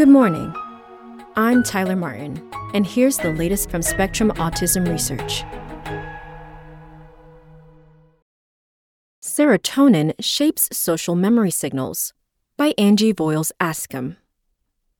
Good 0.00 0.08
morning. 0.08 0.54
I'm 1.36 1.62
Tyler 1.62 1.94
Martin, 1.94 2.42
and 2.72 2.86
here's 2.86 3.18
the 3.18 3.34
latest 3.34 3.70
from 3.70 3.82
Spectrum 3.82 4.30
Autism 4.36 4.90
Research. 4.90 5.44
Serotonin 9.22 10.14
Shapes 10.18 10.70
Social 10.72 11.14
Memory 11.14 11.50
Signals 11.50 12.14
by 12.56 12.72
Angie 12.78 13.12
Voyles 13.12 13.52
Askham. 13.60 14.16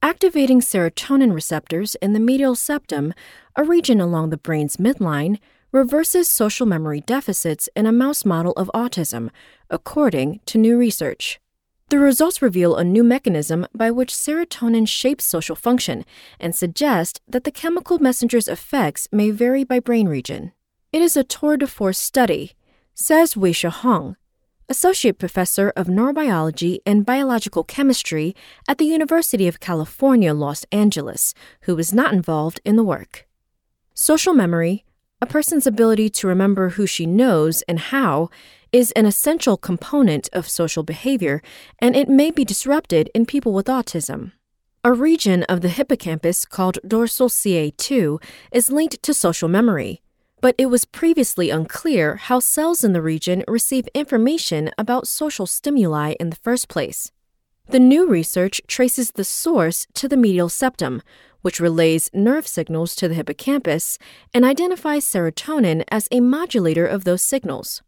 Activating 0.00 0.60
serotonin 0.60 1.34
receptors 1.34 1.96
in 1.96 2.12
the 2.12 2.20
medial 2.20 2.54
septum, 2.54 3.12
a 3.56 3.64
region 3.64 4.00
along 4.00 4.30
the 4.30 4.36
brain's 4.36 4.76
midline, 4.76 5.40
reverses 5.72 6.28
social 6.28 6.66
memory 6.66 7.00
deficits 7.00 7.68
in 7.74 7.84
a 7.84 7.90
mouse 7.90 8.24
model 8.24 8.52
of 8.52 8.70
autism, 8.72 9.30
according 9.68 10.38
to 10.46 10.56
new 10.56 10.78
research. 10.78 11.40
The 11.88 11.98
results 11.98 12.40
reveal 12.40 12.76
a 12.76 12.84
new 12.84 13.04
mechanism 13.04 13.66
by 13.74 13.90
which 13.90 14.12
serotonin 14.12 14.88
shapes 14.88 15.24
social 15.24 15.54
function 15.54 16.04
and 16.40 16.54
suggest 16.54 17.20
that 17.28 17.44
the 17.44 17.50
chemical 17.50 17.98
messenger's 17.98 18.48
effects 18.48 19.06
may 19.12 19.30
vary 19.30 19.64
by 19.64 19.80
brain 19.80 20.08
region. 20.08 20.52
It 20.92 21.02
is 21.02 21.16
a 21.16 21.24
tour 21.24 21.56
de 21.56 21.66
force 21.66 21.98
study, 21.98 22.52
says 22.94 23.34
Weizhe 23.34 23.68
Hong, 23.68 24.16
Associate 24.68 25.18
Professor 25.18 25.72
of 25.76 25.88
Neurobiology 25.88 26.78
and 26.86 27.04
Biological 27.04 27.64
Chemistry 27.64 28.34
at 28.66 28.78
the 28.78 28.86
University 28.86 29.46
of 29.46 29.60
California, 29.60 30.32
Los 30.32 30.64
Angeles, 30.72 31.34
who 31.62 31.76
was 31.76 31.92
not 31.92 32.14
involved 32.14 32.60
in 32.64 32.76
the 32.76 32.84
work. 32.84 33.26
Social 33.92 34.32
memory, 34.32 34.84
a 35.20 35.26
person's 35.26 35.66
ability 35.66 36.10
to 36.10 36.26
remember 36.26 36.70
who 36.70 36.86
she 36.86 37.06
knows 37.06 37.62
and 37.62 37.78
how 37.78 38.30
is 38.72 38.90
an 38.92 39.06
essential 39.06 39.56
component 39.56 40.28
of 40.32 40.48
social 40.48 40.82
behavior, 40.82 41.40
and 41.78 41.94
it 41.94 42.08
may 42.08 42.30
be 42.30 42.44
disrupted 42.44 43.08
in 43.14 43.24
people 43.24 43.52
with 43.52 43.66
autism. 43.66 44.32
A 44.82 44.92
region 44.92 45.44
of 45.44 45.60
the 45.60 45.68
hippocampus 45.68 46.44
called 46.44 46.78
dorsal 46.86 47.28
CA2 47.28 48.22
is 48.52 48.70
linked 48.70 49.02
to 49.02 49.14
social 49.14 49.48
memory, 49.48 50.02
but 50.42 50.54
it 50.58 50.66
was 50.66 50.84
previously 50.84 51.48
unclear 51.48 52.16
how 52.16 52.38
cells 52.38 52.84
in 52.84 52.92
the 52.92 53.00
region 53.00 53.44
receive 53.48 53.88
information 53.94 54.70
about 54.76 55.08
social 55.08 55.46
stimuli 55.46 56.14
in 56.20 56.28
the 56.28 56.36
first 56.36 56.68
place. 56.68 57.10
The 57.70 57.80
new 57.80 58.06
research 58.06 58.60
traces 58.66 59.12
the 59.12 59.24
source 59.24 59.86
to 59.94 60.06
the 60.06 60.18
medial 60.18 60.50
septum, 60.50 61.00
which 61.44 61.60
relays 61.60 62.08
nerve 62.14 62.46
signals 62.46 62.96
to 62.96 63.06
the 63.06 63.12
hippocampus 63.12 63.98
and 64.32 64.46
identifies 64.46 65.04
serotonin 65.04 65.84
as 65.90 66.08
a 66.10 66.20
modulator 66.20 66.86
of 66.86 67.04
those 67.04 67.20
signals. 67.20 67.82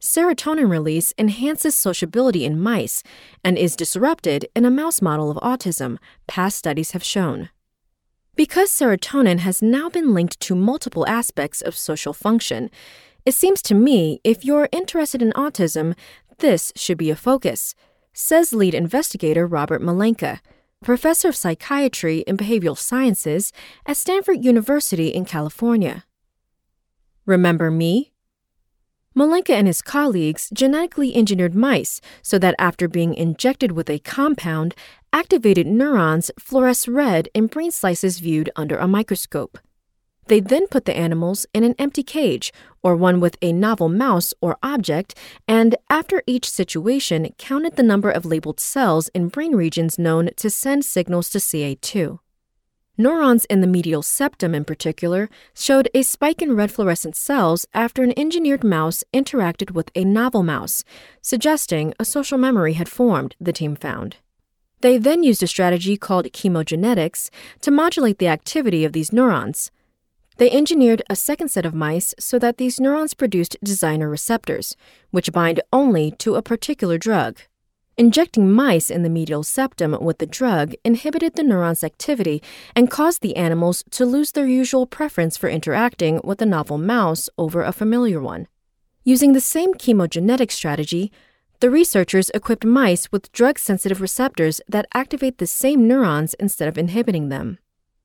Serotonin 0.00 0.70
release 0.70 1.12
enhances 1.18 1.76
sociability 1.76 2.46
in 2.46 2.58
mice 2.58 3.02
and 3.44 3.58
is 3.58 3.76
disrupted 3.76 4.48
in 4.56 4.64
a 4.64 4.70
mouse 4.70 5.02
model 5.02 5.30
of 5.30 5.36
autism, 5.42 5.98
past 6.26 6.56
studies 6.56 6.92
have 6.92 7.04
shown. 7.04 7.50
Because 8.34 8.70
serotonin 8.70 9.40
has 9.40 9.60
now 9.60 9.90
been 9.90 10.14
linked 10.14 10.40
to 10.40 10.54
multiple 10.54 11.06
aspects 11.06 11.60
of 11.60 11.76
social 11.76 12.14
function, 12.14 12.70
it 13.26 13.34
seems 13.34 13.60
to 13.60 13.74
me 13.74 14.22
if 14.24 14.42
you're 14.42 14.70
interested 14.72 15.20
in 15.20 15.32
autism, 15.32 15.94
this 16.38 16.72
should 16.76 16.96
be 16.96 17.10
a 17.10 17.14
focus, 17.14 17.74
says 18.14 18.54
lead 18.54 18.72
investigator 18.72 19.46
Robert 19.46 19.82
Malenka 19.82 20.40
professor 20.84 21.28
of 21.28 21.36
psychiatry 21.36 22.24
and 22.26 22.38
behavioral 22.38 22.76
sciences 22.76 23.52
at 23.84 23.96
Stanford 23.96 24.44
University 24.44 25.08
in 25.08 25.24
California. 25.24 26.04
Remember 27.26 27.70
me? 27.70 28.12
Malenka 29.14 29.50
and 29.50 29.66
his 29.66 29.82
colleagues 29.82 30.48
genetically 30.54 31.14
engineered 31.14 31.54
mice 31.54 32.00
so 32.22 32.38
that 32.38 32.54
after 32.58 32.88
being 32.88 33.12
injected 33.12 33.72
with 33.72 33.90
a 33.90 33.98
compound, 33.98 34.74
activated 35.12 35.66
neurons 35.66 36.30
fluoresce 36.40 36.88
red 36.88 37.28
in 37.34 37.46
brain 37.46 37.70
slices 37.70 38.20
viewed 38.20 38.48
under 38.56 38.78
a 38.78 38.88
microscope. 38.88 39.58
They 40.30 40.38
then 40.38 40.68
put 40.68 40.84
the 40.84 40.96
animals 40.96 41.44
in 41.52 41.64
an 41.64 41.74
empty 41.76 42.04
cage, 42.04 42.52
or 42.84 42.94
one 42.94 43.18
with 43.18 43.36
a 43.42 43.52
novel 43.52 43.88
mouse 43.88 44.32
or 44.40 44.58
object, 44.62 45.16
and 45.48 45.74
after 45.90 46.22
each 46.24 46.48
situation, 46.48 47.34
counted 47.36 47.74
the 47.74 47.82
number 47.82 48.12
of 48.12 48.24
labeled 48.24 48.60
cells 48.60 49.08
in 49.08 49.26
brain 49.26 49.56
regions 49.56 49.98
known 49.98 50.30
to 50.36 50.48
send 50.48 50.84
signals 50.84 51.30
to 51.30 51.38
CA2. 51.38 52.20
Neurons 52.96 53.44
in 53.46 53.60
the 53.60 53.66
medial 53.66 54.02
septum, 54.02 54.54
in 54.54 54.64
particular, 54.64 55.28
showed 55.52 55.88
a 55.94 56.02
spike 56.02 56.40
in 56.40 56.54
red 56.54 56.70
fluorescent 56.70 57.16
cells 57.16 57.66
after 57.74 58.04
an 58.04 58.16
engineered 58.16 58.62
mouse 58.62 59.02
interacted 59.12 59.72
with 59.72 59.90
a 59.96 60.04
novel 60.04 60.44
mouse, 60.44 60.84
suggesting 61.20 61.92
a 61.98 62.04
social 62.04 62.38
memory 62.38 62.74
had 62.74 62.88
formed, 62.88 63.34
the 63.40 63.52
team 63.52 63.74
found. 63.74 64.18
They 64.80 64.96
then 64.96 65.24
used 65.24 65.42
a 65.42 65.48
strategy 65.48 65.96
called 65.96 66.26
chemogenetics 66.26 67.30
to 67.62 67.72
modulate 67.72 68.18
the 68.18 68.28
activity 68.28 68.84
of 68.84 68.92
these 68.92 69.12
neurons. 69.12 69.72
They 70.36 70.50
engineered 70.50 71.02
a 71.10 71.16
second 71.16 71.48
set 71.48 71.66
of 71.66 71.74
mice 71.74 72.14
so 72.18 72.38
that 72.38 72.56
these 72.56 72.80
neurons 72.80 73.14
produced 73.14 73.56
designer 73.62 74.08
receptors, 74.08 74.76
which 75.10 75.32
bind 75.32 75.60
only 75.72 76.12
to 76.12 76.36
a 76.36 76.42
particular 76.42 76.98
drug. 76.98 77.40
Injecting 77.98 78.50
mice 78.50 78.90
in 78.90 79.02
the 79.02 79.10
medial 79.10 79.42
septum 79.42 79.94
with 80.00 80.18
the 80.18 80.26
drug 80.26 80.72
inhibited 80.84 81.34
the 81.34 81.42
neuron's 81.42 81.84
activity 81.84 82.42
and 82.74 82.90
caused 82.90 83.20
the 83.20 83.36
animals 83.36 83.84
to 83.90 84.06
lose 84.06 84.32
their 84.32 84.46
usual 84.46 84.86
preference 84.86 85.36
for 85.36 85.50
interacting 85.50 86.18
with 86.24 86.40
a 86.40 86.46
novel 86.46 86.78
mouse 86.78 87.28
over 87.36 87.62
a 87.62 87.72
familiar 87.72 88.18
one. 88.18 88.48
Using 89.04 89.34
the 89.34 89.40
same 89.40 89.74
chemogenetic 89.74 90.50
strategy, 90.50 91.12
the 91.60 91.68
researchers 91.68 92.30
equipped 92.30 92.64
mice 92.64 93.12
with 93.12 93.30
drug 93.32 93.58
sensitive 93.58 94.00
receptors 94.00 94.62
that 94.66 94.86
activate 94.94 95.36
the 95.36 95.46
same 95.46 95.86
neurons 95.86 96.32
instead 96.34 96.68
of 96.68 96.78
inhibiting 96.78 97.28
them. 97.28 97.58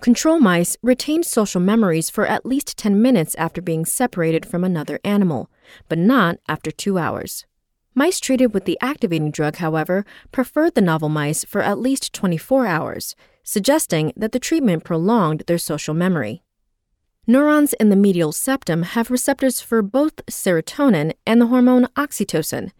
Control 0.00 0.40
mice 0.40 0.78
retained 0.82 1.26
social 1.26 1.60
memories 1.60 2.08
for 2.08 2.26
at 2.26 2.46
least 2.46 2.78
10 2.78 3.02
minutes 3.02 3.34
after 3.34 3.60
being 3.60 3.84
separated 3.84 4.46
from 4.46 4.64
another 4.64 4.98
animal, 5.04 5.50
but 5.90 5.98
not 5.98 6.38
after 6.48 6.70
two 6.70 6.96
hours. 6.96 7.44
Mice 7.94 8.18
treated 8.18 8.54
with 8.54 8.64
the 8.64 8.78
activating 8.80 9.30
drug, 9.30 9.56
however, 9.56 10.06
preferred 10.32 10.74
the 10.74 10.80
novel 10.80 11.10
mice 11.10 11.44
for 11.44 11.60
at 11.60 11.78
least 11.78 12.14
24 12.14 12.66
hours, 12.66 13.14
suggesting 13.42 14.10
that 14.16 14.32
the 14.32 14.38
treatment 14.38 14.84
prolonged 14.84 15.42
their 15.46 15.58
social 15.58 15.92
memory. 15.92 16.42
Neurons 17.26 17.74
in 17.74 17.90
the 17.90 17.96
medial 17.96 18.32
septum 18.32 18.84
have 18.84 19.10
receptors 19.10 19.60
for 19.60 19.82
both 19.82 20.24
serotonin 20.26 21.12
and 21.26 21.42
the 21.42 21.48
hormone 21.48 21.84
oxytocin, 21.94 22.70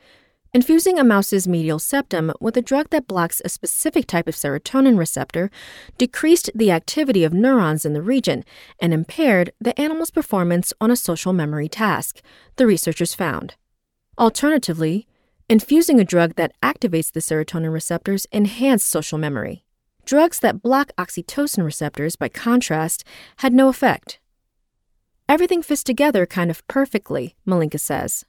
Infusing 0.53 0.99
a 0.99 1.05
mouse's 1.05 1.47
medial 1.47 1.79
septum 1.79 2.33
with 2.41 2.57
a 2.57 2.63
drug 2.63 2.91
that 2.91 3.07
blocks 3.07 3.41
a 3.45 3.49
specific 3.49 4.05
type 4.09 4.27
of 4.27 4.35
serotonin 4.35 4.99
receptor 4.99 5.49
decreased 5.97 6.51
the 6.53 6.73
activity 6.73 7.23
of 7.23 7.33
neurons 7.33 7.85
in 7.85 7.93
the 7.93 8.03
region 8.03 8.45
and 8.81 8.93
impaired 8.93 9.53
the 9.61 9.81
animal's 9.81 10.11
performance 10.11 10.73
on 10.81 10.91
a 10.91 10.97
social 10.97 11.33
memory 11.33 11.69
task, 11.69 12.21
the 12.57 12.67
researchers 12.67 13.15
found. 13.15 13.55
Alternatively, 14.19 15.07
infusing 15.49 16.01
a 16.01 16.05
drug 16.05 16.35
that 16.35 16.53
activates 16.65 17.13
the 17.13 17.21
serotonin 17.21 17.73
receptors 17.73 18.27
enhanced 18.33 18.89
social 18.89 19.19
memory. 19.19 19.65
Drugs 20.05 20.41
that 20.41 20.63
block 20.63 20.91
oxytocin 20.99 21.65
receptors, 21.65 22.17
by 22.17 22.29
contrast, 22.29 23.05
had 23.37 23.53
no 23.53 23.69
effect. 23.69 24.19
Everything 25.29 25.63
fits 25.63 25.85
together 25.85 26.27
kind 26.27 26.51
of 26.51 26.67
perfectly, 26.67 27.37
Malenka 27.47 27.79
says. 27.79 28.25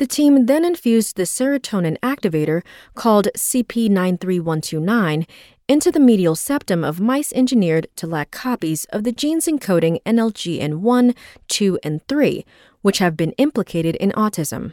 The 0.00 0.06
team 0.06 0.46
then 0.46 0.64
infused 0.64 1.16
the 1.16 1.24
serotonin 1.24 1.98
activator, 1.98 2.62
called 2.94 3.28
CP93129, 3.36 5.28
into 5.68 5.92
the 5.92 6.00
medial 6.00 6.34
septum 6.34 6.82
of 6.82 7.00
mice 7.00 7.34
engineered 7.34 7.86
to 7.96 8.06
lack 8.06 8.30
copies 8.30 8.86
of 8.86 9.04
the 9.04 9.12
genes 9.12 9.44
encoding 9.44 10.02
NLGN1, 10.04 11.14
2, 11.48 11.78
and 11.82 12.00
3, 12.08 12.46
which 12.80 12.96
have 12.96 13.14
been 13.14 13.32
implicated 13.32 13.94
in 13.96 14.10
autism. 14.12 14.72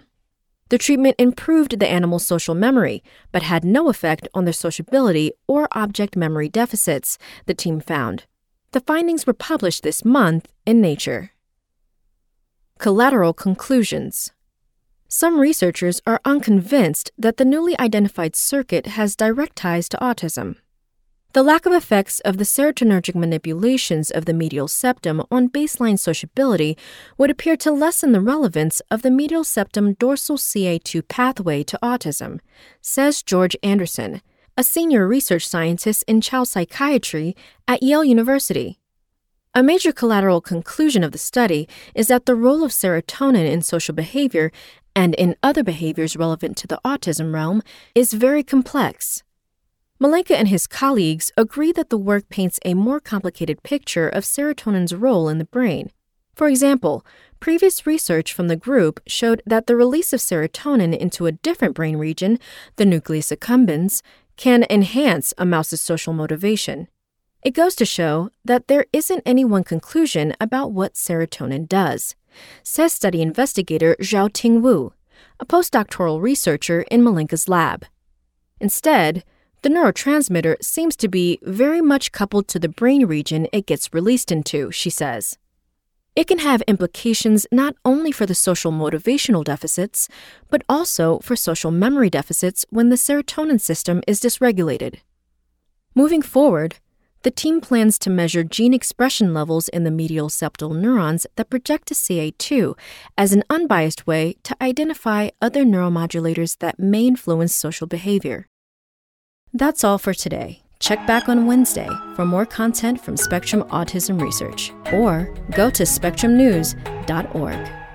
The 0.70 0.78
treatment 0.78 1.18
improved 1.20 1.78
the 1.78 1.90
animal's 1.90 2.26
social 2.26 2.56
memory, 2.56 3.04
but 3.34 3.44
had 3.44 3.66
no 3.66 3.90
effect 3.90 4.30
on 4.34 4.46
their 4.46 4.54
sociability 4.54 5.34
or 5.46 5.68
object 5.74 6.16
memory 6.16 6.48
deficits, 6.48 7.18
the 7.48 7.54
team 7.54 7.82
found. 7.82 8.24
The 8.72 8.80
findings 8.80 9.28
were 9.28 9.34
published 9.34 9.84
this 9.84 10.06
month 10.06 10.48
in 10.66 10.80
Nature. 10.80 11.32
Collateral 12.80 13.34
conclusions. 13.34 14.32
Some 15.10 15.40
researchers 15.40 16.02
are 16.06 16.20
unconvinced 16.26 17.12
that 17.18 17.38
the 17.38 17.46
newly 17.46 17.80
identified 17.80 18.36
circuit 18.36 18.88
has 18.88 19.16
direct 19.16 19.56
ties 19.56 19.88
to 19.90 19.98
autism. 19.98 20.58
The 21.32 21.44
lack 21.44 21.66
of 21.66 21.72
effects 21.72 22.20
of 22.22 22.38
the 22.38 22.44
serotonergic 22.44 23.16
manipulations 23.16 24.10
of 24.12 24.26
the 24.26 24.34
medial 24.34 24.68
septum 24.68 25.24
on 25.32 25.50
baseline 25.50 25.98
sociability 25.98 26.78
would 27.18 27.30
appear 27.30 27.56
to 27.58 27.72
lessen 27.72 28.12
the 28.12 28.22
relevance 28.22 28.82
of 28.92 29.02
the 29.02 29.12
medial 29.12 29.46
septum 29.46 29.94
dorsal 29.94 30.38
CA2 30.38 31.08
pathway 31.08 31.64
to 31.64 31.80
autism, 31.82 32.40
says 32.82 33.24
George 33.24 33.56
Anderson, 33.64 34.22
a 34.58 34.64
senior 34.64 35.08
research 35.08 35.48
scientist 35.48 36.04
in 36.08 36.20
child 36.20 36.50
psychiatry 36.50 37.36
at 37.68 37.84
Yale 37.84 38.04
University. 38.04 38.80
A 39.54 39.64
major 39.64 39.92
collateral 39.92 40.42
conclusion 40.42 41.04
of 41.04 41.12
the 41.12 41.18
study 41.18 41.68
is 41.96 42.08
that 42.10 42.26
the 42.26 42.36
role 42.36 42.64
of 42.64 42.72
serotonin 42.72 43.50
in 43.50 43.62
social 43.62 43.96
behavior 43.96 44.52
and 44.98 45.14
in 45.14 45.36
other 45.44 45.64
behaviors 45.64 46.18
relevant 46.18 46.58
to 46.58 46.66
the 46.66 46.80
autism 46.84 47.32
realm 47.32 47.62
is 47.94 48.14
very 48.14 48.42
complex. 48.42 49.22
Malenka 50.02 50.32
and 50.32 50.48
his 50.48 50.66
colleagues 50.66 51.32
agree 51.38 51.72
that 51.72 51.92
the 51.92 52.00
work 52.00 52.28
paints 52.30 52.60
a 52.66 52.74
more 52.74 53.00
complicated 53.00 53.62
picture 53.62 54.10
of 54.10 54.24
serotonin's 54.24 54.96
role 54.96 55.30
in 55.30 55.38
the 55.38 55.46
brain. 55.46 55.92
For 56.36 56.48
example, 56.48 57.06
previous 57.40 57.86
research 57.86 58.34
from 58.34 58.48
the 58.48 58.56
group 58.56 59.00
showed 59.06 59.44
that 59.46 59.68
the 59.68 59.76
release 59.76 60.14
of 60.14 60.20
serotonin 60.20 60.98
into 60.98 61.28
a 61.28 61.32
different 61.32 61.76
brain 61.76 61.98
region, 61.98 62.40
the 62.78 62.86
nucleus 62.86 63.30
accumbens, 63.32 64.02
can 64.36 64.66
enhance 64.68 65.32
a 65.38 65.46
mouse's 65.46 65.80
social 65.80 66.14
motivation. 66.14 66.88
It 67.44 67.52
goes 67.52 67.76
to 67.76 67.86
show 67.86 68.32
that 68.44 68.68
there 68.68 68.88
isn't 68.92 69.22
any 69.28 69.46
one 69.46 69.64
conclusion 69.64 70.34
about 70.42 70.72
what 70.72 70.96
serotonin 70.96 71.70
does, 71.70 72.16
says 72.64 72.94
study 72.94 73.22
investigator 73.22 73.96
Xiaoting 74.00 74.62
Wu, 74.62 74.94
a 75.40 75.46
postdoctoral 75.46 76.22
researcher 76.22 76.82
in 76.92 77.02
Malenka's 77.02 77.48
lab. 77.48 77.86
Instead, 78.60 79.24
the 79.64 79.70
neurotransmitter 79.70 80.64
seems 80.64 80.96
to 80.96 81.08
be 81.08 81.40
very 81.42 81.82
much 81.82 82.12
coupled 82.12 82.48
to 82.48 82.60
the 82.60 82.70
brain 82.70 83.06
region 83.06 83.48
it 83.52 83.66
gets 83.66 83.94
released 83.94 84.32
into, 84.32 84.72
she 84.72 84.90
says. 84.90 85.38
It 86.16 86.28
can 86.28 86.40
have 86.40 86.64
implications 86.64 87.46
not 87.52 87.76
only 87.86 88.12
for 88.12 88.26
the 88.26 88.34
social 88.34 88.72
motivational 88.72 89.44
deficits, 89.44 90.10
but 90.50 90.64
also 90.68 91.20
for 91.20 91.36
social 91.36 91.70
memory 91.70 92.10
deficits 92.10 92.66
when 92.72 92.90
the 92.90 92.96
serotonin 92.96 93.62
system 93.62 94.02
is 94.08 94.20
dysregulated. 94.20 95.02
Moving 95.94 96.22
forward, 96.22 96.78
the 97.28 97.32
team 97.32 97.60
plans 97.60 98.00
to 98.00 98.10
measure 98.10 98.42
gene 98.42 98.74
expression 98.74 99.34
levels 99.34 99.68
in 99.68 99.84
the 99.84 99.92
medial 99.92 100.30
septal 100.30 100.74
neurons 100.74 101.28
that 101.36 101.50
project 101.50 101.90
to 101.90 101.94
CA2 101.94 102.74
as 103.18 103.34
an 103.34 103.44
unbiased 103.50 104.08
way 104.08 104.38
to 104.44 104.56
identify 104.64 105.28
other 105.42 105.66
neuromodulators 105.66 106.58
that 106.60 106.80
may 106.80 107.06
influence 107.06 107.54
social 107.54 107.86
behavior. 107.86 108.48
That's 109.54 109.84
all 109.84 109.98
for 109.98 110.14
today. 110.14 110.62
Check 110.80 111.06
back 111.06 111.28
on 111.28 111.48
Wednesday 111.48 111.90
for 112.16 112.24
more 112.24 112.46
content 112.46 113.02
from 113.02 113.18
Spectrum 113.18 113.64
Autism 113.64 114.22
Research 114.22 114.72
or 114.94 115.26
go 115.54 115.70
to 115.70 115.84
spectrumnews.org. 115.84 117.87